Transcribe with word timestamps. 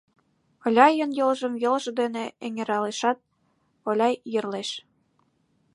Оляйын 0.65 1.11
йолжым 1.19 1.53
йолжо 1.63 1.91
дене 1.99 2.25
эҥыралешат, 2.45 3.17
Оляй 3.89 4.13
йӧрлеш. 4.33 4.69